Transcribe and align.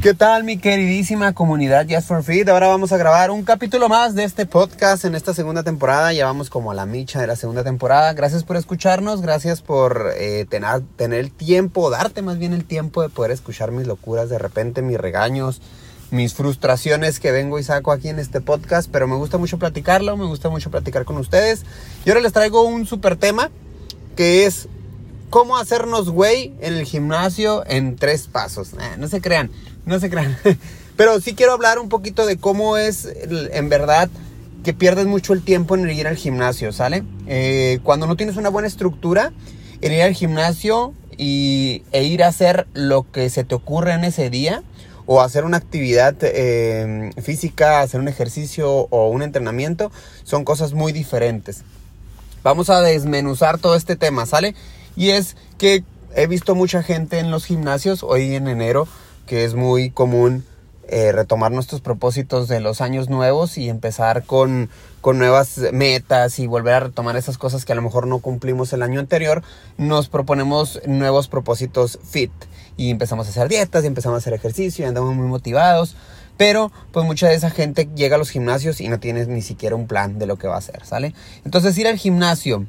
¿Qué 0.00 0.14
tal 0.14 0.42
mi 0.42 0.56
queridísima 0.56 1.34
comunidad 1.34 1.86
Just 1.88 2.08
for 2.08 2.24
Fit? 2.24 2.48
Ahora 2.48 2.66
vamos 2.66 2.92
a 2.92 2.96
grabar 2.96 3.30
un 3.30 3.44
capítulo 3.44 3.90
más 3.90 4.14
de 4.14 4.24
este 4.24 4.46
podcast 4.46 5.04
en 5.04 5.14
esta 5.14 5.34
segunda 5.34 5.62
temporada. 5.62 6.14
Ya 6.14 6.24
vamos 6.24 6.48
como 6.48 6.70
a 6.70 6.74
la 6.74 6.86
micha 6.86 7.20
de 7.20 7.26
la 7.26 7.36
segunda 7.36 7.62
temporada. 7.62 8.14
Gracias 8.14 8.42
por 8.42 8.56
escucharnos, 8.56 9.20
gracias 9.20 9.60
por 9.60 10.12
eh, 10.16 10.46
tener, 10.48 10.80
tener 10.96 11.20
el 11.20 11.30
tiempo, 11.30 11.90
darte 11.90 12.22
más 12.22 12.38
bien 12.38 12.54
el 12.54 12.64
tiempo 12.64 13.02
de 13.02 13.10
poder 13.10 13.32
escuchar 13.32 13.70
mis 13.70 13.86
locuras, 13.86 14.30
de 14.30 14.38
repente 14.38 14.80
mis 14.80 14.96
regaños, 14.96 15.60
mis 16.10 16.32
frustraciones 16.32 17.20
que 17.20 17.30
vengo 17.30 17.58
y 17.58 17.62
saco 17.62 17.92
aquí 17.92 18.08
en 18.08 18.18
este 18.18 18.40
podcast. 18.40 18.88
Pero 18.90 19.06
me 19.06 19.16
gusta 19.16 19.36
mucho 19.36 19.58
platicarlo, 19.58 20.16
me 20.16 20.24
gusta 20.24 20.48
mucho 20.48 20.70
platicar 20.70 21.04
con 21.04 21.18
ustedes. 21.18 21.64
Y 22.06 22.08
ahora 22.08 22.22
les 22.22 22.32
traigo 22.32 22.62
un 22.62 22.86
super 22.86 23.16
tema 23.16 23.50
que 24.16 24.46
es 24.46 24.68
cómo 25.28 25.56
hacernos 25.56 26.10
güey 26.10 26.54
en 26.60 26.74
el 26.74 26.84
gimnasio 26.84 27.62
en 27.66 27.96
tres 27.96 28.26
pasos. 28.26 28.70
no 28.98 29.08
se 29.08 29.20
crean 29.20 29.50
no 29.86 29.98
se 30.00 30.10
crean. 30.10 30.36
Pero 30.96 31.20
sí 31.20 31.34
quiero 31.34 31.52
hablar 31.52 31.78
un 31.78 31.88
poquito 31.88 32.26
de 32.26 32.36
cómo 32.36 32.76
es 32.76 33.08
en 33.26 33.68
verdad 33.68 34.08
que 34.62 34.72
pierdes 34.72 35.06
mucho 35.06 35.32
el 35.32 35.42
tiempo 35.42 35.74
en 35.74 35.90
ir 35.90 36.06
al 36.06 36.16
gimnasio, 36.16 36.72
¿sale? 36.72 37.02
Eh, 37.26 37.80
cuando 37.82 38.06
no 38.06 38.16
tienes 38.16 38.36
una 38.36 38.48
buena 38.48 38.68
estructura, 38.68 39.32
en 39.80 39.92
ir 39.92 40.02
al 40.02 40.14
gimnasio 40.14 40.94
y, 41.16 41.82
e 41.92 42.04
ir 42.04 42.22
a 42.22 42.28
hacer 42.28 42.66
lo 42.72 43.10
que 43.10 43.28
se 43.30 43.44
te 43.44 43.54
ocurre 43.54 43.92
en 43.92 44.04
ese 44.04 44.30
día, 44.30 44.62
o 45.06 45.20
hacer 45.20 45.44
una 45.44 45.56
actividad 45.56 46.14
eh, 46.22 47.10
física, 47.20 47.80
hacer 47.80 48.00
un 48.00 48.06
ejercicio 48.06 48.70
o 48.70 49.08
un 49.08 49.22
entrenamiento, 49.22 49.90
son 50.22 50.44
cosas 50.44 50.74
muy 50.74 50.92
diferentes. 50.92 51.64
Vamos 52.44 52.70
a 52.70 52.80
desmenuzar 52.80 53.58
todo 53.58 53.74
este 53.74 53.96
tema, 53.96 54.26
¿sale? 54.26 54.54
Y 54.96 55.10
es 55.10 55.36
que 55.58 55.84
he 56.14 56.26
visto 56.26 56.54
mucha 56.54 56.82
gente 56.82 57.18
en 57.18 57.30
los 57.30 57.46
gimnasios, 57.46 58.02
hoy 58.02 58.34
en 58.34 58.46
enero, 58.46 58.86
que 59.26 59.44
es 59.44 59.54
muy 59.54 59.90
común 59.90 60.44
eh, 60.88 61.12
retomar 61.12 61.52
nuestros 61.52 61.80
propósitos 61.80 62.48
de 62.48 62.60
los 62.60 62.80
años 62.80 63.08
nuevos 63.08 63.56
y 63.56 63.68
empezar 63.68 64.24
con, 64.24 64.68
con, 65.00 65.18
nuevas 65.18 65.58
metas 65.72 66.38
y 66.38 66.46
volver 66.46 66.74
a 66.74 66.80
retomar 66.80 67.16
esas 67.16 67.38
cosas 67.38 67.64
que 67.64 67.72
a 67.72 67.76
lo 67.76 67.82
mejor 67.82 68.06
no 68.06 68.18
cumplimos 68.18 68.72
el 68.72 68.82
año 68.82 69.00
anterior, 69.00 69.42
nos 69.78 70.08
proponemos 70.08 70.80
nuevos 70.86 71.28
propósitos 71.28 71.98
fit 72.02 72.32
y 72.76 72.90
empezamos 72.90 73.26
a 73.26 73.30
hacer 73.30 73.48
dietas 73.48 73.84
y 73.84 73.86
empezamos 73.86 74.16
a 74.16 74.18
hacer 74.18 74.34
ejercicio 74.34 74.84
y 74.84 74.88
andamos 74.88 75.14
muy 75.14 75.26
motivados. 75.28 75.96
Pero 76.36 76.72
pues 76.90 77.06
mucha 77.06 77.28
de 77.28 77.36
esa 77.36 77.50
gente 77.50 77.88
llega 77.94 78.16
a 78.16 78.18
los 78.18 78.30
gimnasios 78.30 78.80
y 78.80 78.88
no 78.88 78.98
tienes 78.98 79.28
ni 79.28 79.42
siquiera 79.42 79.76
un 79.76 79.86
plan 79.86 80.18
de 80.18 80.26
lo 80.26 80.36
que 80.36 80.48
va 80.48 80.56
a 80.56 80.58
hacer, 80.58 80.84
¿sale? 80.84 81.14
Entonces 81.44 81.78
ir 81.78 81.86
al 81.86 81.96
gimnasio 81.96 82.66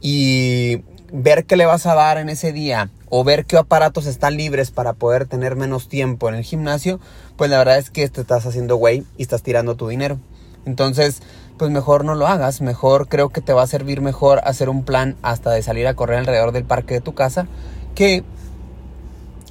y 0.00 0.82
ver 1.12 1.44
qué 1.44 1.56
le 1.56 1.66
vas 1.66 1.86
a 1.86 1.94
dar 1.94 2.18
en 2.18 2.28
ese 2.28 2.52
día 2.52 2.90
o 3.08 3.24
ver 3.24 3.46
qué 3.46 3.56
aparatos 3.56 4.06
están 4.06 4.36
libres 4.36 4.70
para 4.70 4.92
poder 4.92 5.26
tener 5.26 5.56
menos 5.56 5.88
tiempo 5.88 6.28
en 6.28 6.34
el 6.34 6.44
gimnasio, 6.44 7.00
pues 7.36 7.50
la 7.50 7.58
verdad 7.58 7.78
es 7.78 7.90
que 7.90 8.08
te 8.08 8.20
estás 8.20 8.46
haciendo 8.46 8.76
güey 8.76 9.04
y 9.16 9.22
estás 9.22 9.42
tirando 9.42 9.76
tu 9.76 9.88
dinero. 9.88 10.18
Entonces, 10.64 11.22
pues 11.58 11.70
mejor 11.70 12.04
no 12.04 12.14
lo 12.14 12.26
hagas, 12.26 12.60
mejor 12.60 13.08
creo 13.08 13.28
que 13.30 13.40
te 13.40 13.52
va 13.52 13.62
a 13.62 13.66
servir 13.66 14.00
mejor 14.00 14.40
hacer 14.44 14.68
un 14.68 14.84
plan 14.84 15.16
hasta 15.22 15.50
de 15.52 15.62
salir 15.62 15.86
a 15.86 15.94
correr 15.94 16.18
alrededor 16.18 16.52
del 16.52 16.64
parque 16.64 16.94
de 16.94 17.00
tu 17.00 17.14
casa 17.14 17.46
que 17.94 18.24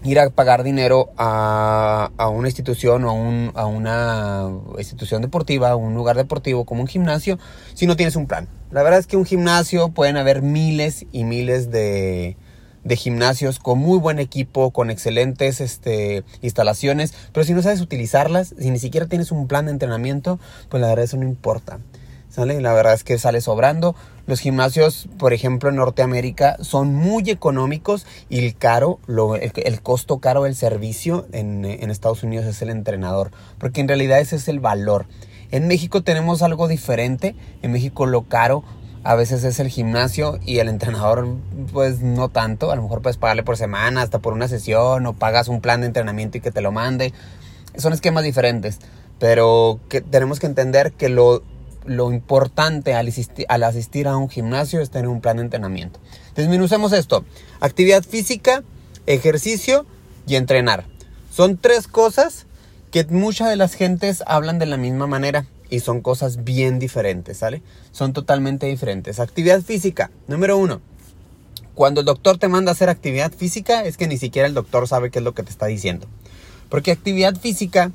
ir 0.03 0.19
a 0.19 0.29
pagar 0.29 0.63
dinero 0.63 1.09
a, 1.17 2.09
una 2.31 2.47
institución 2.47 3.05
o 3.05 3.51
a, 3.55 3.65
una 3.65 4.51
institución 4.77 5.21
deportiva, 5.21 5.71
a 5.71 5.75
un 5.75 5.95
lugar 5.95 6.15
deportivo 6.15 6.63
como 6.65 6.81
un 6.81 6.87
gimnasio, 6.87 7.39
si 7.73 7.87
no 7.87 7.95
tienes 7.95 8.15
un 8.15 8.27
plan. 8.27 8.47
La 8.71 8.83
verdad 8.83 8.99
es 8.99 9.07
que 9.07 9.17
un 9.17 9.25
gimnasio 9.25 9.89
pueden 9.89 10.17
haber 10.17 10.43
miles 10.43 11.05
y 11.11 11.23
miles 11.23 11.71
de, 11.71 12.37
de 12.85 12.95
gimnasios 12.95 13.59
con 13.59 13.79
muy 13.79 13.99
buen 13.99 14.19
equipo, 14.19 14.71
con 14.71 14.89
excelentes 14.89 15.59
este, 15.59 16.23
instalaciones, 16.41 17.13
pero 17.33 17.43
si 17.43 17.53
no 17.53 17.61
sabes 17.61 17.81
utilizarlas, 17.81 18.53
si 18.57 18.69
ni 18.69 18.79
siquiera 18.79 19.07
tienes 19.07 19.31
un 19.31 19.47
plan 19.47 19.65
de 19.65 19.71
entrenamiento, 19.71 20.39
pues 20.69 20.79
la 20.79 20.87
verdad 20.87 21.03
eso 21.03 21.17
no 21.17 21.23
importa. 21.23 21.79
¿Sale? 22.29 22.59
La 22.59 22.73
verdad 22.73 22.93
es 22.93 23.05
que 23.05 23.17
sale 23.17 23.39
sobrando. 23.39 23.95
Los 24.27 24.41
gimnasios, 24.41 25.07
por 25.17 25.31
ejemplo, 25.31 25.69
en 25.69 25.77
Norteamérica 25.77 26.57
son 26.59 26.93
muy 26.93 27.29
económicos 27.29 28.05
y 28.27 28.45
el 28.45 28.55
caro, 28.57 28.99
lo, 29.07 29.35
el, 29.35 29.81
costo 29.81 30.17
caro 30.17 30.43
del 30.43 30.55
servicio 30.55 31.27
en, 31.31 31.63
en 31.63 31.89
Estados 31.89 32.23
Unidos 32.23 32.45
es 32.45 32.61
el 32.61 32.71
entrenador, 32.71 33.31
porque 33.57 33.79
en 33.79 33.87
realidad 33.87 34.19
ese 34.19 34.35
es 34.35 34.49
el 34.49 34.59
valor. 34.59 35.05
En 35.51 35.67
México 35.67 36.03
tenemos 36.03 36.41
algo 36.41 36.67
diferente. 36.67 37.35
En 37.61 37.71
México 37.71 38.05
lo 38.05 38.23
caro 38.23 38.65
a 39.05 39.13
veces 39.13 39.43
es 39.43 39.59
el 39.59 39.69
gimnasio 39.69 40.39
y 40.43 40.57
el 40.57 40.67
entrenador 40.67 41.27
pues 41.71 42.01
no 42.01 42.29
tanto. 42.29 42.71
A 42.71 42.75
lo 42.75 42.81
mejor 42.81 43.03
puedes 43.03 43.17
pagarle 43.17 43.43
por 43.43 43.55
semana, 43.55 44.01
hasta 44.01 44.17
por 44.17 44.33
una 44.33 44.47
sesión 44.47 45.05
o 45.05 45.13
pagas 45.13 45.47
un 45.47 45.61
plan 45.61 45.81
de 45.81 45.87
entrenamiento 45.87 46.39
y 46.39 46.41
que 46.41 46.49
te 46.49 46.61
lo 46.61 46.71
mande. 46.71 47.13
Son 47.77 47.93
esquemas 47.93 48.23
diferentes. 48.23 48.79
Pero 49.19 49.79
tenemos 50.09 50.39
que 50.39 50.47
entender 50.47 50.91
que 50.91 51.09
lo, 51.09 51.43
lo 51.85 52.11
importante 52.11 52.95
al 52.95 53.07
asistir, 53.07 53.45
al 53.47 53.63
asistir 53.63 54.07
a 54.07 54.17
un 54.17 54.27
gimnasio 54.27 54.81
es 54.81 54.89
tener 54.89 55.07
un 55.07 55.21
plan 55.21 55.37
de 55.37 55.43
entrenamiento. 55.43 55.99
Desminucemos 56.35 56.91
esto. 56.91 57.25
Actividad 57.59 58.03
física, 58.03 58.63
ejercicio 59.05 59.85
y 60.25 60.35
entrenar. 60.35 60.85
Son 61.31 61.57
tres 61.57 61.87
cosas 61.87 62.47
que 62.89 63.05
muchas 63.05 63.49
de 63.49 63.55
las 63.55 63.75
gentes 63.75 64.23
hablan 64.25 64.57
de 64.57 64.65
la 64.65 64.77
misma 64.77 65.05
manera 65.05 65.45
y 65.75 65.79
son 65.79 66.01
cosas 66.01 66.43
bien 66.43 66.79
diferentes, 66.79 67.37
¿sale? 67.37 67.61
Son 67.91 68.13
totalmente 68.13 68.65
diferentes. 68.65 69.19
Actividad 69.19 69.61
física, 69.61 70.09
número 70.27 70.57
uno. 70.57 70.81
Cuando 71.73 71.99
el 71.99 72.05
doctor 72.05 72.37
te 72.37 72.47
manda 72.47 72.71
hacer 72.71 72.89
actividad 72.89 73.33
física, 73.33 73.83
es 73.83 73.97
que 73.97 74.07
ni 74.07 74.17
siquiera 74.17 74.47
el 74.47 74.53
doctor 74.53 74.87
sabe 74.87 75.11
qué 75.11 75.19
es 75.19 75.25
lo 75.25 75.33
que 75.33 75.43
te 75.43 75.49
está 75.49 75.65
diciendo. 75.65 76.07
Porque 76.69 76.91
actividad 76.91 77.35
física 77.35 77.91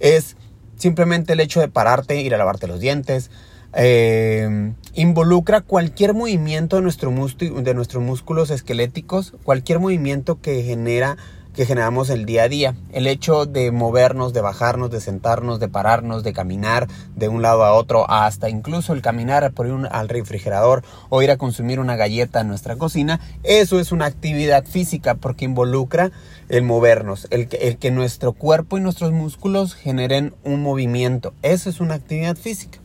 es 0.00 0.36
simplemente 0.76 1.34
el 1.34 1.40
hecho 1.40 1.60
de 1.60 1.68
pararte, 1.68 2.20
ir 2.20 2.34
a 2.34 2.38
lavarte 2.38 2.66
los 2.66 2.80
dientes. 2.80 3.30
Eh, 3.74 4.72
involucra 4.94 5.60
cualquier 5.60 6.14
movimiento 6.14 6.76
de, 6.76 6.82
nuestro 6.82 7.10
de 7.10 7.74
nuestros 7.74 8.02
músculos 8.02 8.50
esqueléticos, 8.50 9.34
cualquier 9.44 9.78
movimiento 9.78 10.40
que 10.40 10.62
genera 10.62 11.18
que 11.58 11.66
generamos 11.66 12.08
el 12.08 12.24
día 12.24 12.44
a 12.44 12.48
día. 12.48 12.76
El 12.92 13.08
hecho 13.08 13.44
de 13.44 13.72
movernos, 13.72 14.32
de 14.32 14.40
bajarnos, 14.40 14.92
de 14.92 15.00
sentarnos, 15.00 15.58
de 15.58 15.66
pararnos, 15.66 16.22
de 16.22 16.32
caminar 16.32 16.86
de 17.16 17.26
un 17.26 17.42
lado 17.42 17.64
a 17.64 17.72
otro, 17.72 18.08
hasta 18.08 18.48
incluso 18.48 18.92
el 18.92 19.02
caminar 19.02 19.50
por 19.50 19.66
ir 19.66 19.74
al 19.90 20.08
refrigerador 20.08 20.84
o 21.08 21.20
ir 21.20 21.32
a 21.32 21.36
consumir 21.36 21.80
una 21.80 21.96
galleta 21.96 22.42
en 22.42 22.46
nuestra 22.46 22.76
cocina, 22.76 23.18
eso 23.42 23.80
es 23.80 23.90
una 23.90 24.06
actividad 24.06 24.66
física 24.66 25.16
porque 25.16 25.46
involucra 25.46 26.12
el 26.48 26.62
movernos, 26.62 27.26
el 27.30 27.48
que 27.48 27.90
nuestro 27.90 28.34
cuerpo 28.34 28.78
y 28.78 28.80
nuestros 28.80 29.10
músculos 29.10 29.74
generen 29.74 30.34
un 30.44 30.62
movimiento. 30.62 31.34
Eso 31.42 31.70
es 31.70 31.80
una 31.80 31.94
actividad 31.94 32.36
física. 32.36 32.78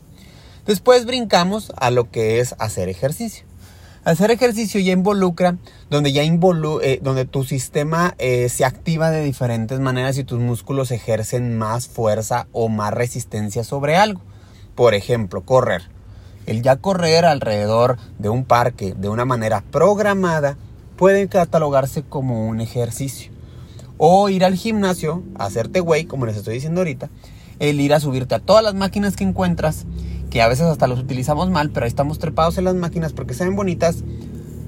Después 0.65 1.05
brincamos 1.05 1.71
a 1.77 1.91
lo 1.91 2.09
que 2.09 2.39
es 2.39 2.55
hacer 2.57 2.89
ejercicio. 2.89 3.45
Hacer 4.05 4.31
ejercicio 4.31 4.81
ya 4.81 4.91
involucra, 4.91 5.55
donde 5.89 6.11
ya 6.11 6.23
involu 6.23 6.81
eh, 6.81 6.99
donde 7.01 7.23
tu 7.23 7.45
sistema 7.45 8.15
eh, 8.17 8.49
se 8.49 8.65
activa 8.65 9.11
de 9.11 9.23
diferentes 9.23 9.79
maneras 9.79 10.17
y 10.17 10.25
tus 10.25 10.39
músculos 10.39 10.91
ejercen 10.91 11.57
más 11.57 11.87
fuerza 11.87 12.47
o 12.51 12.67
más 12.67 12.93
resistencia 12.93 13.63
sobre 13.63 13.95
algo. 13.95 14.19
Por 14.75 14.93
ejemplo, 14.93 15.45
correr. 15.45 15.83
El 16.45 16.61
ya 16.63 16.75
correr 16.75 17.23
alrededor 17.23 17.97
de 18.19 18.27
un 18.27 18.43
parque 18.43 18.93
de 18.93 19.07
una 19.07 19.23
manera 19.23 19.63
programada 19.71 20.57
puede 20.97 21.29
catalogarse 21.29 22.03
como 22.03 22.45
un 22.45 22.59
ejercicio. 22.59 23.31
O 23.97 24.27
ir 24.27 24.43
al 24.43 24.55
gimnasio, 24.55 25.23
hacerte 25.35 25.79
güey, 25.79 26.03
como 26.03 26.25
les 26.25 26.35
estoy 26.35 26.55
diciendo 26.55 26.81
ahorita, 26.81 27.09
el 27.59 27.79
ir 27.79 27.93
a 27.93 28.01
subirte 28.01 28.35
a 28.35 28.39
todas 28.39 28.65
las 28.65 28.73
máquinas 28.73 29.15
que 29.15 29.23
encuentras 29.23 29.85
que 30.33 30.41
a 30.41 30.47
veces 30.47 30.65
hasta 30.65 30.87
los 30.87 30.99
utilizamos 30.99 31.51
mal, 31.51 31.69
pero 31.69 31.83
ahí 31.83 31.89
estamos 31.89 32.17
trepados 32.17 32.57
en 32.57 32.63
las 32.63 32.73
máquinas 32.73 33.13
porque 33.13 33.35
se 33.35 33.43
ven 33.45 33.55
bonitas 33.55 33.97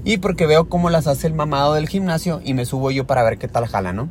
y 0.04 0.18
porque 0.18 0.46
veo 0.46 0.70
cómo 0.70 0.92
las 0.92 1.08
hace 1.08 1.26
el 1.26 1.34
mamado 1.34 1.74
del 1.74 1.90
gimnasio 1.90 2.40
y 2.46 2.54
me 2.54 2.68
subo 2.68 2.92
yo 2.92 3.08
para 3.08 3.24
ver 3.24 3.40
qué 3.40 3.48
tal 3.48 3.66
jala, 3.66 3.92
¿no? 3.92 4.08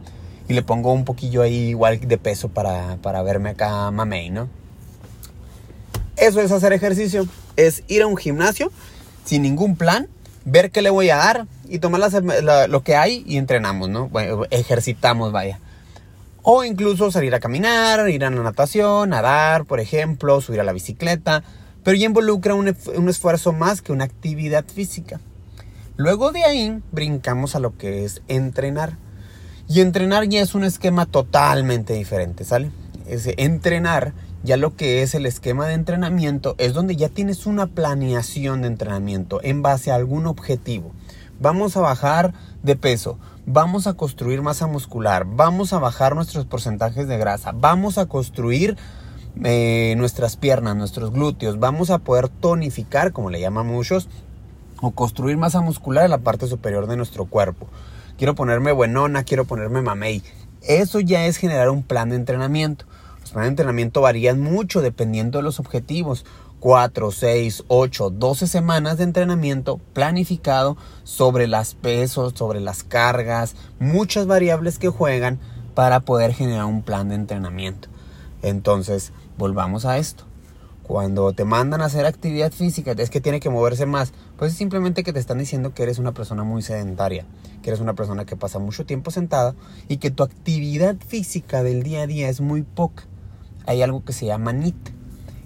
Y 0.49 0.55
le 0.55 0.63
pongo 0.63 0.93
un 0.93 1.05
poquillo 1.05 1.43
ahí 1.43 1.69
igual 1.69 2.01
de 2.01 2.19
peso 2.19 2.49
para, 2.49 2.97
para 2.97 3.23
verme 3.23 3.51
acá 3.51 3.89
mamey, 3.93 4.31
¿no? 4.31 4.49
Eso 6.17 6.41
es 6.41 6.51
hacer 6.51 6.73
ejercicio, 6.73 7.25
es 7.55 7.85
ir 7.87 8.03
a 8.03 8.09
un 8.09 8.17
gimnasio 8.17 8.73
sin 9.25 9.43
ningún 9.43 9.77
plan, 9.77 10.09
ver 10.45 10.73
qué 10.73 10.83
le 10.83 10.91
voy 10.91 11.11
a 11.11 11.19
dar 11.19 11.47
y 11.69 11.79
tomar 11.79 12.01
lo 12.69 12.83
que 12.83 12.97
hay 12.97 13.23
y 13.29 13.37
entrenamos, 13.37 13.89
¿no? 13.89 14.09
Bueno, 14.09 14.43
ejercitamos, 14.51 15.31
vaya. 15.31 15.61
O 16.47 16.63
incluso 16.63 17.11
salir 17.11 17.35
a 17.35 17.41
caminar, 17.41 18.07
ir 18.11 18.23
a 18.23 18.29
la 18.29 18.43
natación, 18.43 19.09
nadar, 19.09 19.65
por 19.65 19.81
ejemplo, 19.81 20.43
subir 20.43 20.61
a 20.61 20.65
la 20.65 20.75
bicicleta, 20.75 21.43
pero 21.83 21.97
ya 21.97 22.05
involucra 22.05 22.55
un, 22.55 22.69
esfuerzo 22.69 23.55
más 23.55 23.81
que 23.81 23.93
una 23.93 24.05
actividad 24.05 24.67
física. 24.67 25.21
Luego 25.97 26.33
de 26.33 26.45
ahí 26.45 26.83
brincamos 26.93 27.55
a 27.55 27.61
lo 27.61 27.79
que 27.79 28.05
es 28.05 28.21
entrenar. 28.29 28.99
Y 29.69 29.81
entrenar 29.81 30.29
ya 30.29 30.43
es 30.43 30.55
un 30.55 30.65
esquema 30.65 31.07
totalmente 31.07 31.95
diferente, 31.95 32.45
¿sale? 32.45 32.71
Ese 33.07 33.35
entrenar, 33.39 34.13
ya 34.43 34.59
lo 34.59 34.77
que 34.77 35.01
es 35.01 35.15
el 35.15 35.25
esquema 35.25 35.67
de 35.67 35.73
entrenamiento, 35.73 36.57
es 36.59 36.75
donde 36.75 36.95
ya 36.95 37.09
tienes 37.09 37.47
una 37.47 37.69
planeación 37.69 38.61
de 38.61 38.69
entrenamiento 38.69 39.41
en 39.43 39.63
base 39.63 39.91
a 39.91 39.95
algún 39.95 40.27
objetivo. 40.27 40.93
vamos 41.41 41.77
a 41.79 41.81
bajar 41.81 42.35
de 42.63 42.77
peso, 42.77 43.19
vamos 43.47 43.87
a 43.87 43.95
construir 43.95 44.43
masa 44.43 44.67
muscular, 44.67 45.25
vamos 45.27 45.73
a 45.73 45.79
bajar 45.79 46.15
nuestros 46.15 46.47
porcentajes 46.47 47.09
de 47.09 47.19
grasa, 47.19 47.53
vamos 47.53 47.99
a 47.99 48.07
construir 48.07 48.77
eh, 49.43 49.95
nuestras 49.97 50.37
piernas, 50.37 50.77
nuestros 50.77 51.11
glúteos, 51.13 51.59
vamos 51.59 51.91
a 51.91 51.99
poder 51.99 52.29
tonificar, 52.29 53.13
como 53.13 53.31
le 53.31 53.41
llaman 53.41 53.67
muchos, 53.67 54.09
o 54.81 54.93
construir 54.93 55.37
masa 55.37 55.61
muscular 55.61 56.05
en 56.05 56.11
la 56.11 56.19
parte 56.19 56.47
superior 56.47 56.87
de 56.87 56.97
nuestro 56.97 57.27
cuerpo. 57.27 57.69
Quiero 58.17 58.35
ponerme 58.35 58.73
buenona, 58.73 59.25
quiero 59.25 59.45
ponerme 59.45 59.83
mamey. 59.83 60.23
Eso 60.63 61.01
ya 61.01 61.27
es 61.27 61.37
generar 61.37 61.71
un 61.71 61.83
plan 61.83 62.11
de 62.11 62.17
entrenamiento. 62.17 62.87
Los 63.25 63.33
planes 63.33 63.47
de 63.47 63.53
entrenamiento 63.53 64.03
varían 64.03 64.39
mucho 64.39 64.83
dependiendo 64.83 65.39
de 65.39 65.45
los 65.45 65.59
objetivos. 65.59 66.27
4, 66.61 67.11
6, 67.11 67.65
8, 67.69 68.11
12 68.11 68.47
semanas 68.47 68.99
de 68.99 69.05
entrenamiento 69.05 69.79
planificado 69.95 70.77
sobre 71.05 71.47
las 71.47 71.75
pesos, 71.75 72.35
sobre 72.37 72.61
las 72.61 72.85
cargas, 72.85 73.57
muchas 73.79 74.27
variables 74.27 74.79
que 74.79 74.91
juegan 74.91 75.39
para 75.75 76.01
poder 76.01 76.35
generar 76.35 76.67
un 76.67 76.83
plan 76.83 77.09
de 77.09 77.15
entrenamiento. 77.15 77.89
Entonces, 78.43 79.15
volvamos 79.39 79.87
a 79.87 79.97
esto. 79.97 80.25
Cuando 80.83 81.33
te 81.33 81.47
mandan 81.47 81.81
a 81.81 81.87
hacer 81.87 82.05
actividad 82.05 82.53
física, 82.53 82.93
es 82.93 83.09
que 83.09 83.23
tiene 83.23 83.41
que 83.41 83.49
moverse 83.49 83.87
más. 83.87 84.13
Pues 84.37 84.53
es 84.53 84.59
simplemente 84.59 85.03
que 85.03 85.15
te 85.15 85.19
están 85.19 85.39
diciendo 85.39 85.73
que 85.73 85.83
eres 85.83 85.99
una 85.99 86.13
persona 86.13 86.45
muy 86.45 86.61
sedentaria, 86.61 87.25
que 87.63 87.71
eres 87.71 87.81
una 87.81 87.95
persona 87.95 88.27
que 88.27 88.37
pasa 88.37 88.59
mucho 88.59 88.85
tiempo 88.85 89.11
sentada 89.11 89.55
y 89.89 89.97
que 89.97 90.11
tu 90.11 90.23
actividad 90.23 90.97
física 91.09 91.63
del 91.63 91.83
día 91.83 92.03
a 92.03 92.07
día 92.07 92.29
es 92.29 92.43
muy 92.43 92.61
poca. 92.61 93.05
Hay 93.67 93.83
algo 93.83 94.05
que 94.05 94.13
se 94.13 94.27
llama 94.27 94.53
NIT. 94.53 94.91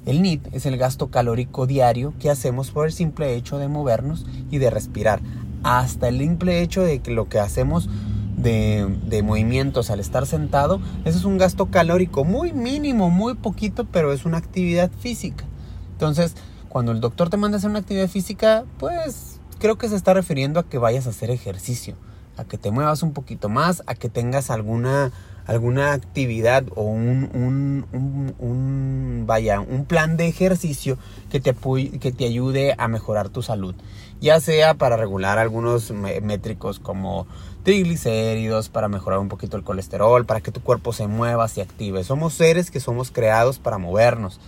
El 0.06 0.22
NIT 0.22 0.54
es 0.54 0.66
el 0.66 0.76
gasto 0.76 1.10
calórico 1.10 1.66
diario 1.66 2.14
que 2.18 2.30
hacemos 2.30 2.70
por 2.70 2.86
el 2.86 2.92
simple 2.92 3.34
hecho 3.34 3.58
de 3.58 3.68
movernos 3.68 4.26
y 4.50 4.58
de 4.58 4.70
respirar. 4.70 5.20
Hasta 5.62 6.08
el 6.08 6.18
simple 6.18 6.62
hecho 6.62 6.82
de 6.82 7.00
que 7.00 7.10
lo 7.10 7.28
que 7.28 7.40
hacemos 7.40 7.88
de, 8.36 9.22
movimientos 9.24 9.90
al 9.90 10.00
estar 10.00 10.26
sentado, 10.26 10.80
eso 11.04 11.18
es 11.18 11.24
un 11.24 11.38
gasto 11.38 11.66
calórico 11.66 12.24
muy 12.24 12.52
mínimo, 12.52 13.10
muy 13.10 13.34
poquito, 13.34 13.84
pero 13.84 14.12
es 14.12 14.24
una 14.24 14.38
actividad 14.38 14.90
física. 14.90 15.44
Entonces, 15.92 16.34
cuando 16.68 16.92
el 16.92 17.00
doctor 17.00 17.30
te 17.30 17.36
manda 17.36 17.56
a 17.56 17.58
hacer 17.58 17.70
una 17.70 17.80
actividad 17.80 18.08
física, 18.08 18.64
pues 18.78 19.40
creo 19.58 19.76
que 19.76 19.88
se 19.88 19.96
está 19.96 20.14
refiriendo 20.14 20.60
a 20.60 20.68
que 20.68 20.78
vayas 20.78 21.06
a 21.06 21.10
hacer 21.10 21.30
ejercicio, 21.30 21.96
a 22.36 22.44
que 22.44 22.58
te 22.58 22.70
muevas 22.70 23.02
un 23.02 23.12
poquito 23.12 23.48
más, 23.48 23.82
a 23.86 23.94
que 23.94 24.08
tengas 24.08 24.50
alguna, 24.50 25.10
alguna 25.48 25.94
actividad 25.94 26.64
o 26.76 26.82
un, 26.82 27.30
un, 27.32 28.34
un, 28.38 29.24
vaya, 29.26 29.60
un 29.60 29.86
plan 29.86 30.18
de 30.18 30.28
ejercicio 30.28 30.98
que 31.30 31.40
te, 31.40 31.54
que 31.98 32.12
te 32.12 32.26
ayude 32.26 32.74
a 32.76 32.86
mejorar 32.86 33.30
tu 33.30 33.40
salud. 33.40 33.74
Ya 34.20 34.40
sea 34.40 34.74
para 34.74 34.98
regular 34.98 35.38
algunos 35.38 35.90
métricos 35.90 36.78
como 36.78 37.26
triglicéridos, 37.62 38.68
para 38.68 38.88
mejorar 38.88 39.20
un 39.20 39.28
poquito 39.28 39.56
el 39.56 39.64
colesterol, 39.64 40.26
para 40.26 40.42
que 40.42 40.52
tu 40.52 40.60
cuerpo 40.60 40.92
se 40.92 41.06
mueva, 41.06 41.48
se 41.48 41.62
active. 41.62 42.04
Somos 42.04 42.34
seres 42.34 42.70
que 42.70 42.78
somos 42.78 43.10
creados 43.10 43.58
para 43.58 43.78
movernos. 43.78 44.40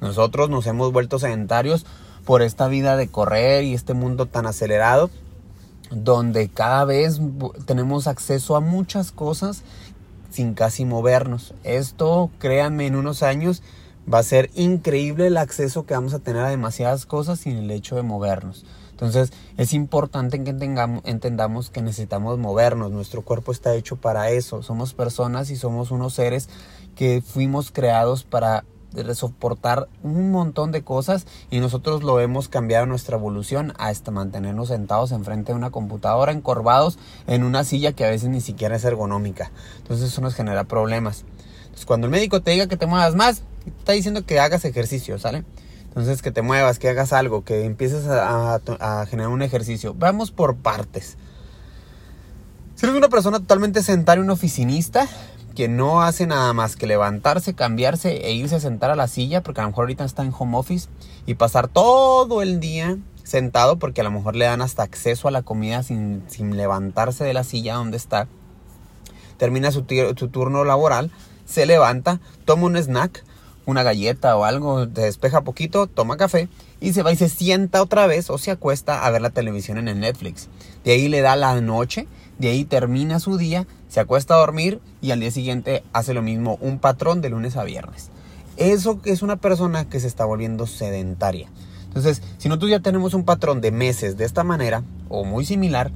Nosotros 0.00 0.50
nos 0.50 0.66
hemos 0.66 0.92
vuelto 0.92 1.20
sedentarios 1.20 1.86
por 2.24 2.42
esta 2.42 2.66
vida 2.66 2.96
de 2.96 3.06
correr 3.06 3.62
y 3.62 3.74
este 3.74 3.94
mundo 3.94 4.26
tan 4.26 4.46
acelerado 4.46 5.08
donde 5.90 6.48
cada 6.48 6.84
vez 6.84 7.20
tenemos 7.66 8.06
acceso 8.06 8.56
a 8.56 8.60
muchas 8.60 9.12
cosas 9.12 9.62
sin 10.30 10.54
casi 10.54 10.84
movernos. 10.84 11.54
Esto, 11.64 12.30
créanme, 12.38 12.86
en 12.86 12.96
unos 12.96 13.22
años 13.22 13.62
va 14.12 14.18
a 14.18 14.22
ser 14.22 14.50
increíble 14.54 15.26
el 15.26 15.36
acceso 15.36 15.84
que 15.86 15.94
vamos 15.94 16.14
a 16.14 16.18
tener 16.18 16.42
a 16.42 16.48
demasiadas 16.48 17.06
cosas 17.06 17.40
sin 17.40 17.56
el 17.56 17.70
hecho 17.70 17.96
de 17.96 18.02
movernos. 18.02 18.64
Entonces 18.90 19.32
es 19.56 19.74
importante 19.74 20.42
que 20.42 20.50
entendamos 20.50 21.70
que 21.70 21.82
necesitamos 21.82 22.38
movernos, 22.38 22.90
nuestro 22.90 23.22
cuerpo 23.22 23.52
está 23.52 23.74
hecho 23.74 23.96
para 23.96 24.30
eso, 24.30 24.62
somos 24.62 24.92
personas 24.92 25.50
y 25.50 25.56
somos 25.56 25.92
unos 25.92 26.14
seres 26.14 26.48
que 26.96 27.22
fuimos 27.24 27.70
creados 27.70 28.24
para 28.24 28.64
soportar 29.14 29.88
un 30.02 30.30
montón 30.30 30.72
de 30.72 30.82
cosas 30.82 31.26
y 31.50 31.60
nosotros 31.60 32.02
lo 32.02 32.20
hemos 32.20 32.48
cambiado 32.48 32.86
nuestra 32.86 33.16
evolución 33.16 33.72
hasta 33.78 34.10
mantenernos 34.10 34.68
sentados 34.68 35.12
enfrente 35.12 35.52
de 35.52 35.58
una 35.58 35.70
computadora, 35.70 36.32
encorvados 36.32 36.98
en 37.26 37.44
una 37.44 37.64
silla 37.64 37.92
que 37.92 38.04
a 38.04 38.10
veces 38.10 38.28
ni 38.28 38.40
siquiera 38.40 38.76
es 38.76 38.84
ergonómica. 38.84 39.50
Entonces 39.78 40.12
eso 40.12 40.20
nos 40.20 40.34
genera 40.34 40.64
problemas. 40.64 41.24
Entonces 41.62 41.86
cuando 41.86 42.06
el 42.06 42.10
médico 42.10 42.42
te 42.42 42.50
diga 42.50 42.66
que 42.66 42.76
te 42.76 42.86
muevas 42.86 43.14
más, 43.14 43.42
está 43.66 43.92
diciendo 43.92 44.24
que 44.24 44.40
hagas 44.40 44.64
ejercicio, 44.64 45.18
¿sale? 45.18 45.44
Entonces, 45.98 46.22
que 46.22 46.30
te 46.30 46.42
muevas, 46.42 46.78
que 46.78 46.88
hagas 46.88 47.12
algo, 47.12 47.42
que 47.42 47.64
empieces 47.64 48.06
a, 48.06 48.60
generar 49.10 49.30
un 49.30 49.42
ejercicio. 49.42 49.94
Vamos 49.94 50.30
por 50.30 50.54
partes. 50.54 51.16
Si 52.76 52.86
eres 52.86 52.96
una 52.96 53.08
persona 53.08 53.40
totalmente 53.40 53.82
sedentaria, 53.82 54.22
un 54.22 54.30
oficinista, 54.30 55.08
que 55.58 55.66
no 55.66 56.02
hace 56.02 56.28
nada 56.28 56.52
más 56.52 56.76
que 56.76 56.86
levantarse, 56.86 57.52
cambiarse 57.52 58.28
e 58.28 58.32
irse 58.32 58.54
a 58.54 58.60
sentar 58.60 58.92
a 58.92 58.94
la 58.94 59.08
silla, 59.08 59.42
porque 59.42 59.60
a 59.60 59.64
lo 59.64 59.70
mejor 59.70 59.86
ahorita 59.86 60.04
está 60.04 60.22
en 60.22 60.32
home 60.32 60.56
office, 60.56 60.88
y 61.26 61.34
pasar 61.34 61.66
todo 61.66 62.42
el 62.42 62.60
día 62.60 62.96
sentado, 63.24 63.76
porque 63.76 64.02
a 64.02 64.04
lo 64.04 64.12
mejor 64.12 64.36
le 64.36 64.44
dan 64.44 64.62
hasta 64.62 64.84
acceso 64.84 65.26
a 65.26 65.32
la 65.32 65.42
comida 65.42 65.82
sin, 65.82 66.22
levantarse 66.56 67.24
de 67.24 67.34
la 67.34 67.42
silla 67.42 67.74
donde 67.74 67.96
está. 67.96 68.28
Termina 69.36 69.72
su, 69.72 69.82
turno 69.82 70.62
laboral, 70.62 71.10
se 71.44 71.66
levanta, 71.66 72.20
toma 72.44 72.66
un 72.66 72.76
snack, 72.76 73.24
una 73.66 73.82
galleta 73.82 74.36
o 74.36 74.44
algo, 74.44 74.88
te 74.88 75.00
despeja 75.00 75.40
poquito, 75.40 75.88
toma 75.88 76.16
café 76.16 76.48
y 76.80 76.92
se 76.92 77.02
va 77.02 77.10
y 77.10 77.16
se 77.16 77.28
sienta 77.28 77.82
otra 77.82 78.06
vez 78.06 78.30
o 78.30 78.38
se 78.38 78.52
acuesta 78.52 79.04
a 79.04 79.10
ver 79.10 79.22
la 79.22 79.30
televisión 79.30 79.76
en 79.78 79.88
el 79.88 79.98
Netflix. 79.98 80.48
De 80.84 80.92
ahí 80.92 81.08
le 81.08 81.20
da 81.20 81.34
la 81.34 81.60
noche, 81.60 82.06
de 82.38 82.50
ahí 82.50 82.64
termina 82.64 83.18
su 83.18 83.38
día, 83.38 83.66
se 83.88 84.00
acuesta 84.00 84.34
a 84.34 84.38
dormir 84.38 84.80
y 85.00 85.10
al 85.10 85.20
día 85.20 85.30
siguiente 85.30 85.82
hace 85.92 86.14
lo 86.14 86.22
mismo, 86.22 86.58
un 86.60 86.78
patrón 86.78 87.20
de 87.20 87.30
lunes 87.30 87.56
a 87.56 87.64
viernes. 87.64 88.10
Eso 88.56 89.00
es 89.04 89.22
una 89.22 89.36
persona 89.36 89.88
que 89.88 90.00
se 90.00 90.06
está 90.06 90.24
volviendo 90.24 90.66
sedentaria. 90.66 91.48
Entonces, 91.86 92.22
si 92.38 92.48
nosotros 92.48 92.70
ya 92.70 92.80
tenemos 92.80 93.14
un 93.14 93.24
patrón 93.24 93.60
de 93.60 93.70
meses 93.70 94.16
de 94.16 94.24
esta 94.24 94.44
manera 94.44 94.82
o 95.08 95.24
muy 95.24 95.44
similar, 95.44 95.90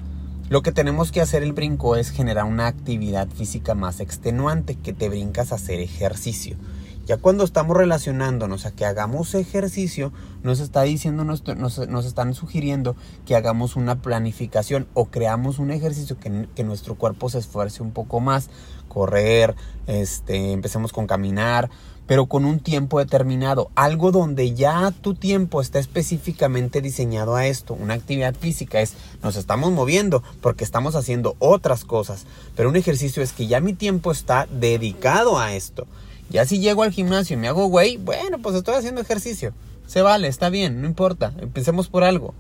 lo 0.49 0.63
que 0.63 0.73
tenemos 0.73 1.13
que 1.13 1.21
hacer 1.21 1.43
el 1.43 1.53
brinco 1.53 1.97
es 1.97 2.11
generar 2.11 2.45
una 2.45 2.67
actividad 2.67 3.29
física 3.29 3.75
más 3.75 4.01
extenuante, 4.01 4.75
que 4.75 4.93
te 4.93 5.09
brincas 5.09 5.53
a 5.53 5.55
hacer 5.55 5.81
ejercicio. 5.81 6.57
Ya 7.05 7.17
cuando 7.17 7.43
estamos 7.43 7.77
relacionándonos 7.77 8.65
a 8.65 8.71
que 8.71 8.85
hagamos 8.85 9.35
ejercicio, 9.35 10.13
nos 10.45 10.61
está 10.61 10.83
diciendo, 10.83 11.25
nos, 11.25 11.43
nos, 11.47 12.07
están 12.07 12.35
sugiriendo 12.35 12.95
que 13.27 13.35
hagamos 13.35 13.75
una 13.75 14.01
planificación 14.01 14.87
o 14.95 15.07
creamos 15.07 15.59
un 15.59 15.73
ejercicio 15.73 16.17
que, 16.19 16.63
nuestro 16.63 16.95
cuerpo 16.95 17.29
se 17.29 17.39
esfuerce 17.39 17.83
un 17.83 17.91
poco 17.91 18.21
más, 18.21 18.51
correr, 18.89 19.57
este, 19.89 20.53
empecemos 20.53 20.93
con 20.93 21.09
caminar, 21.09 21.71
pero 22.07 22.27
con 22.27 22.45
un 22.45 22.61
tiempo 22.61 23.01
determinado, 23.01 23.71
algo 23.75 24.13
donde 24.13 24.55
ya 24.55 24.93
tu 24.93 25.15
tiempo 25.15 25.61
está 25.61 25.81
específicamente 25.81 26.81
diseñado 26.81 27.35
a 27.35 27.47
esto. 27.47 27.75
Una 27.75 27.95
actividad 27.95 28.35
física 28.35 28.81
es 28.81 28.95
nos 29.23 29.37
estamos 29.37 29.73
moviendo 29.73 30.23
porque 30.41 30.63
estamos 30.63 30.95
haciendo 30.95 31.37
otras 31.41 31.85
cosas, 31.85 32.27
pero 32.55 32.69
un 32.69 32.77
ejercicio 32.77 33.23
es 33.23 33.33
que 33.33 33.47
ya 33.47 33.61
mi 33.61 33.73
tiempo 33.73 34.13
está 34.13 34.47
dedicado 34.51 35.39
a 35.39 35.55
esto. 35.55 35.87
Ya 36.31 36.47
si 36.47 36.61
llego 36.61 36.83
al 36.83 36.93
gimnasio 36.93 37.35
y 37.35 37.41
me 37.41 37.49
hago 37.49 37.67
güey, 37.67 37.97
bueno, 37.97 38.39
pues 38.39 38.55
estoy 38.55 38.75
haciendo 38.75 39.01
ejercicio. 39.01 39.53
Se 39.87 40.03
vale, 40.03 40.29
está 40.29 40.49
bien, 40.49 40.81
no 40.81 40.87
importa. 40.87 41.33
Empecemos 41.41 41.89
por 41.89 42.05
algo. 42.05 42.35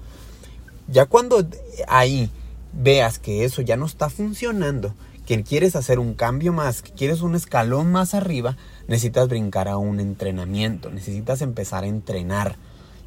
Ya 0.88 1.06
cuando 1.06 1.46
ahí 1.88 2.30
veas 2.72 3.18
que 3.18 3.44
eso 3.44 3.62
ya 3.62 3.76
no 3.76 3.86
está 3.86 4.08
funcionando, 4.08 4.94
que 5.26 5.42
quieres 5.42 5.76
hacer 5.76 5.98
un 5.98 6.14
cambio 6.14 6.52
más, 6.52 6.82
que 6.82 6.92
quieres 6.92 7.20
un 7.20 7.34
escalón 7.34 7.92
más 7.92 8.14
arriba, 8.14 8.56
necesitas 8.88 9.28
brincar 9.28 9.68
a 9.68 9.76
un 9.76 10.00
entrenamiento, 10.00 10.90
necesitas 10.90 11.42
empezar 11.42 11.84
a 11.84 11.88
entrenar. 11.88 12.56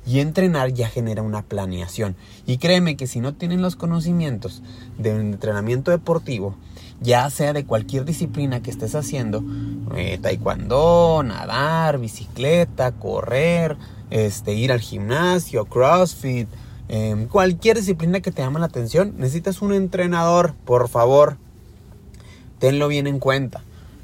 Y 0.05 0.19
entrenar 0.19 0.73
ya 0.73 0.87
genera 0.87 1.21
una 1.21 1.41
planeación. 1.41 2.15
Y 2.45 2.57
créeme 2.57 2.95
que 2.95 3.07
si 3.07 3.19
no 3.19 3.33
tienen 3.33 3.61
los 3.61 3.75
conocimientos 3.75 4.61
de 4.97 5.11
entrenamiento 5.11 5.91
deportivo, 5.91 6.55
ya 7.01 7.29
sea 7.29 7.53
de 7.53 7.65
cualquier 7.65 8.05
disciplina 8.05 8.61
que 8.61 8.71
estés 8.71 8.95
haciendo, 8.95 9.43
eh, 9.95 10.17
taekwondo, 10.21 11.23
nadar, 11.23 11.99
bicicleta, 11.99 12.91
correr, 12.93 13.77
este, 14.09 14.53
ir 14.53 14.71
al 14.71 14.79
gimnasio, 14.79 15.65
crossfit, 15.65 16.47
em, 16.87 17.27
cualquier 17.27 17.77
disciplina 17.77 18.21
que 18.21 18.31
te 18.31 18.41
llame 18.41 18.59
la 18.59 18.67
atención, 18.67 19.15
necesitas 19.17 19.61
un 19.61 19.73
entrenador, 19.73 20.53
por 20.65 20.87
favor, 20.87 21.37
tenlo 22.59 22.87
bien 22.87 23.07
en 23.07 23.19
cuenta. 23.19 23.61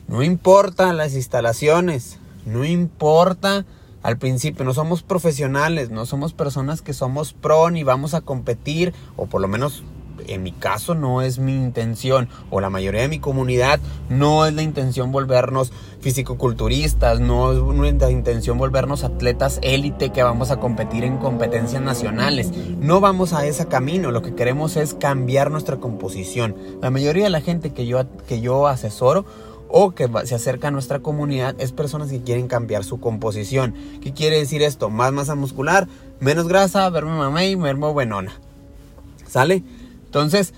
No 0.08 0.24
importa 0.24 0.92
las 0.92 1.14
instalaciones, 1.14 2.18
no 2.46 2.66
importa 2.66 3.66
al 4.04 4.18
principio, 4.18 4.66
no 4.66 4.74
somos 4.74 5.04
profesionales, 5.04 5.90
no 5.90 6.06
somos 6.06 6.34
personas 6.34 6.82
que 6.82 6.94
somos 6.94 7.34
pro 7.34 7.70
ni 7.70 7.84
vamos 7.84 8.14
a 8.14 8.22
competir, 8.22 8.94
o 9.16 9.28
por 9.28 9.42
lo 9.42 9.48
menos 9.48 9.84
en 10.28 10.44
mi 10.44 10.52
caso 10.52 10.96
no 10.96 11.22
es 11.22 11.40
mi 11.40 11.54
intención, 11.54 12.30
o 12.50 12.62
la 12.62 12.70
mayoría 12.70 13.02
de 13.02 13.08
mi 13.08 13.20
comunidad 13.20 13.80
no 14.10 14.46
es 14.46 14.54
la 14.54 14.62
intención 14.62 15.12
volvernos 15.12 15.72
fisicoculturistas, 16.02 17.20
no 17.20 17.52
es 17.52 17.60
nuestra 17.60 18.12
intención 18.12 18.58
volvernos 18.58 19.04
atletas 19.04 19.60
élite 19.62 20.12
que 20.12 20.24
vamos 20.24 20.52
a 20.52 20.58
competir 20.58 21.04
en 21.04 21.18
competencias 21.18 21.82
nacionales. 21.82 22.52
No 22.80 23.00
vamos 23.00 23.34
a 23.34 23.46
ese 23.46 23.68
camino, 23.68 24.12
lo 24.12 24.22
que 24.22 24.36
queremos 24.36 24.78
es 24.78 24.94
cambiar 24.94 25.52
nuestra 25.52 25.78
composición. 25.78 26.56
La 26.82 26.90
mayoría 26.90 27.26
de 27.26 27.30
la 27.30 27.42
gente 27.42 27.72
que 27.72 27.86
yo, 27.86 28.00
que 28.28 28.42
yo 28.42 28.68
asesoro 28.68 29.26
o 29.72 29.92
que 29.92 30.10
se 30.26 30.36
acerca 30.36 30.68
a 30.68 30.72
nuestra 30.72 31.00
comunidad 31.00 31.56
es 31.60 31.72
personas 31.72 32.10
que 32.10 32.22
quieren 32.22 32.48
cambiar 32.48 32.84
su 32.84 33.00
composición. 33.00 33.74
¿Qué 34.02 34.14
quiere 34.14 34.38
decir 34.38 34.62
esto? 34.62 34.90
Más 34.90 35.12
masa 35.14 35.36
muscular, 35.36 35.88
menos 36.20 36.48
grasa, 36.48 36.90
verme 36.90 37.12
mamey, 37.12 37.56
verme 37.56 37.92
buenona. 37.92 38.34
¿Sale? 39.28 39.64
Entonces, 40.06 40.54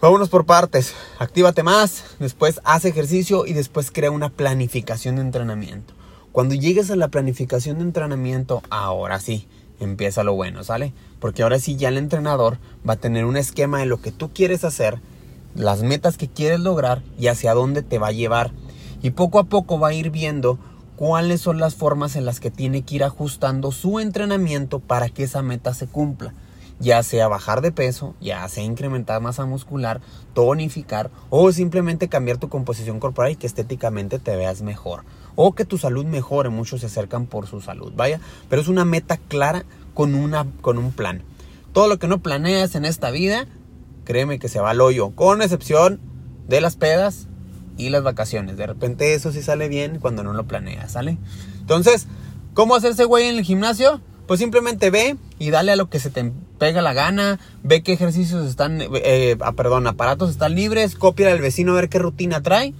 vámonos 0.00 0.28
por 0.28 0.46
partes. 0.46 0.94
Actívate 1.18 1.62
más, 1.62 2.04
después 2.18 2.60
haz 2.64 2.84
ejercicio 2.84 3.46
y 3.46 3.52
después 3.52 3.90
crea 3.90 4.10
una 4.10 4.30
planificación 4.30 5.16
de 5.16 5.22
entrenamiento. 5.22 5.94
Cuando 6.32 6.54
llegues 6.54 6.90
a 6.90 6.96
la 6.96 7.08
planificación 7.08 7.78
de 7.78 7.84
entrenamiento, 7.84 8.62
ahora 8.68 9.20
sí, 9.20 9.48
empieza 9.80 10.24
lo 10.24 10.34
bueno, 10.34 10.64
¿sale? 10.64 10.92
Porque 11.20 11.42
ahora 11.42 11.58
sí 11.58 11.76
ya 11.76 11.88
el 11.88 11.96
entrenador 11.96 12.58
va 12.88 12.94
a 12.94 12.98
tener 12.98 13.24
un 13.24 13.36
esquema 13.36 13.78
de 13.78 13.86
lo 13.86 14.00
que 14.00 14.12
tú 14.12 14.32
quieres 14.32 14.64
hacer 14.64 15.00
las 15.54 15.82
metas 15.82 16.16
que 16.16 16.28
quieres 16.28 16.60
lograr 16.60 17.02
y 17.18 17.28
hacia 17.28 17.54
dónde 17.54 17.82
te 17.82 17.98
va 17.98 18.08
a 18.08 18.12
llevar. 18.12 18.52
Y 19.02 19.10
poco 19.10 19.38
a 19.38 19.44
poco 19.44 19.78
va 19.78 19.88
a 19.88 19.94
ir 19.94 20.10
viendo 20.10 20.58
cuáles 20.96 21.40
son 21.40 21.58
las 21.58 21.74
formas 21.74 22.16
en 22.16 22.24
las 22.24 22.40
que 22.40 22.50
tiene 22.50 22.82
que 22.82 22.96
ir 22.96 23.04
ajustando 23.04 23.72
su 23.72 24.00
entrenamiento 24.00 24.80
para 24.80 25.08
que 25.08 25.24
esa 25.24 25.42
meta 25.42 25.74
se 25.74 25.86
cumpla. 25.86 26.34
Ya 26.80 27.02
sea 27.04 27.28
bajar 27.28 27.60
de 27.60 27.70
peso, 27.70 28.14
ya 28.20 28.46
sea 28.48 28.64
incrementar 28.64 29.20
masa 29.20 29.46
muscular, 29.46 30.00
tonificar 30.34 31.10
o 31.30 31.52
simplemente 31.52 32.08
cambiar 32.08 32.38
tu 32.38 32.48
composición 32.48 32.98
corporal 32.98 33.32
y 33.32 33.36
que 33.36 33.46
estéticamente 33.46 34.18
te 34.18 34.34
veas 34.36 34.62
mejor. 34.62 35.04
O 35.36 35.52
que 35.52 35.64
tu 35.64 35.78
salud 35.78 36.04
mejore, 36.04 36.48
muchos 36.48 36.80
se 36.80 36.86
acercan 36.86 37.26
por 37.26 37.46
su 37.46 37.60
salud, 37.60 37.92
vaya. 37.94 38.20
Pero 38.48 38.60
es 38.60 38.68
una 38.68 38.84
meta 38.84 39.16
clara 39.16 39.64
con, 39.94 40.14
una, 40.14 40.46
con 40.60 40.78
un 40.78 40.90
plan. 40.90 41.22
Todo 41.72 41.88
lo 41.88 41.98
que 41.98 42.08
no 42.08 42.18
planeas 42.18 42.74
en 42.74 42.84
esta 42.84 43.10
vida 43.10 43.46
créeme 44.04 44.38
que 44.38 44.48
se 44.48 44.60
va 44.60 44.70
al 44.70 44.80
hoyo, 44.80 45.10
con 45.10 45.42
excepción 45.42 46.00
de 46.48 46.60
las 46.60 46.76
pedas 46.76 47.26
y 47.76 47.90
las 47.90 48.02
vacaciones. 48.02 48.56
De 48.56 48.66
repente 48.66 49.14
eso 49.14 49.32
sí 49.32 49.42
sale 49.42 49.68
bien 49.68 49.98
cuando 49.98 50.22
no 50.22 50.32
lo 50.32 50.44
planeas, 50.44 50.92
¿sale? 50.92 51.18
Entonces, 51.60 52.06
¿cómo 52.54 52.74
hacerse 52.76 53.04
güey 53.04 53.26
en 53.26 53.36
el 53.36 53.44
gimnasio? 53.44 54.00
Pues 54.26 54.40
simplemente 54.40 54.90
ve 54.90 55.16
y 55.38 55.50
dale 55.50 55.72
a 55.72 55.76
lo 55.76 55.90
que 55.90 56.00
se 56.00 56.10
te 56.10 56.32
pega 56.58 56.80
la 56.80 56.94
gana, 56.94 57.38
ve 57.62 57.82
qué 57.82 57.92
ejercicios 57.92 58.46
están, 58.48 58.80
eh, 58.80 59.36
ah, 59.40 59.52
perdón, 59.52 59.86
aparatos 59.86 60.30
están 60.30 60.54
libres, 60.54 60.94
copia 60.94 61.30
al 61.30 61.40
vecino 61.40 61.72
a 61.72 61.76
ver 61.76 61.88
qué 61.88 61.98
rutina 61.98 62.42
trae, 62.42 62.72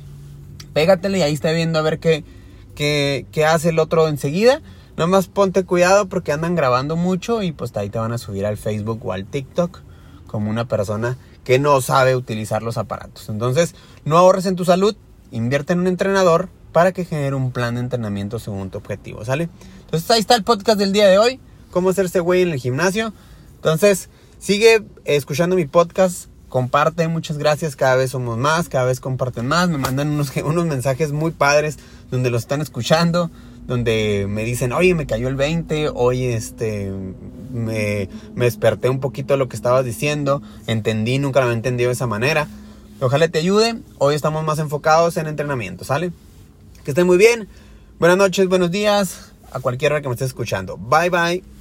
pégatele 0.72 1.18
y 1.18 1.22
ahí 1.22 1.34
está 1.34 1.52
viendo 1.52 1.78
a 1.78 1.82
ver 1.82 1.98
qué, 1.98 2.24
qué, 2.74 3.26
qué 3.30 3.44
hace 3.44 3.70
el 3.70 3.78
otro 3.78 4.08
enseguida. 4.08 4.62
Nomás 4.96 5.26
ponte 5.26 5.64
cuidado 5.64 6.08
porque 6.08 6.30
andan 6.30 6.54
grabando 6.54 6.94
mucho 6.94 7.42
y 7.42 7.50
pues 7.50 7.76
ahí 7.76 7.90
te 7.90 7.98
van 7.98 8.12
a 8.12 8.18
subir 8.18 8.46
al 8.46 8.56
Facebook 8.56 9.04
o 9.04 9.12
al 9.12 9.26
TikTok 9.26 9.80
como 10.34 10.50
una 10.50 10.66
persona 10.66 11.16
que 11.44 11.60
no 11.60 11.80
sabe 11.80 12.16
utilizar 12.16 12.64
los 12.64 12.76
aparatos. 12.76 13.28
Entonces, 13.28 13.76
no 14.04 14.18
ahorres 14.18 14.46
en 14.46 14.56
tu 14.56 14.64
salud, 14.64 14.96
invierte 15.30 15.74
en 15.74 15.78
un 15.78 15.86
entrenador 15.86 16.48
para 16.72 16.90
que 16.90 17.04
genere 17.04 17.36
un 17.36 17.52
plan 17.52 17.76
de 17.76 17.82
entrenamiento 17.82 18.40
según 18.40 18.68
tu 18.68 18.78
objetivo, 18.78 19.24
¿sale? 19.24 19.48
Entonces, 19.84 20.10
ahí 20.10 20.18
está 20.18 20.34
el 20.34 20.42
podcast 20.42 20.76
del 20.76 20.92
día 20.92 21.06
de 21.06 21.18
hoy, 21.18 21.38
cómo 21.70 21.90
hacerse 21.90 22.18
güey 22.18 22.42
en 22.42 22.48
el 22.48 22.58
gimnasio. 22.58 23.12
Entonces, 23.54 24.08
sigue 24.40 24.82
escuchando 25.04 25.54
mi 25.54 25.66
podcast, 25.66 26.26
comparte, 26.48 27.06
muchas 27.06 27.38
gracias, 27.38 27.76
cada 27.76 27.94
vez 27.94 28.10
somos 28.10 28.36
más, 28.36 28.68
cada 28.68 28.86
vez 28.86 28.98
comparten 28.98 29.46
más, 29.46 29.68
me 29.68 29.78
mandan 29.78 30.08
unos, 30.08 30.34
unos 30.44 30.66
mensajes 30.66 31.12
muy 31.12 31.30
padres 31.30 31.78
donde 32.10 32.30
lo 32.30 32.38
están 32.38 32.60
escuchando, 32.60 33.30
donde 33.66 34.26
me 34.28 34.44
dicen, 34.44 34.72
oye, 34.72 34.94
me 34.94 35.06
cayó 35.06 35.28
el 35.28 35.36
20, 35.36 35.90
oye, 35.94 36.34
este, 36.34 36.92
me, 37.52 38.08
desperté 38.34 38.88
un 38.88 39.00
poquito 39.00 39.34
de 39.34 39.38
lo 39.38 39.48
que 39.48 39.56
estabas 39.56 39.84
diciendo, 39.84 40.42
entendí, 40.66 41.18
nunca 41.18 41.40
lo 41.40 41.46
había 41.46 41.56
entendido 41.56 41.88
de 41.88 41.94
esa 41.94 42.06
manera. 42.06 42.48
Ojalá 43.00 43.28
te 43.28 43.38
ayude, 43.38 43.80
hoy 43.98 44.14
estamos 44.14 44.44
más 44.44 44.58
enfocados 44.58 45.16
en 45.16 45.26
entrenamiento, 45.26 45.84
¿sale? 45.84 46.12
Que 46.84 46.90
estén 46.90 47.06
muy 47.06 47.16
bien, 47.16 47.48
buenas 47.98 48.18
noches, 48.18 48.48
buenos 48.48 48.70
días, 48.70 49.32
a 49.52 49.60
cualquiera 49.60 50.00
que 50.00 50.08
me 50.08 50.14
esté 50.14 50.24
escuchando. 50.24 50.76
Bye 50.76 51.10
bye. 51.10 51.53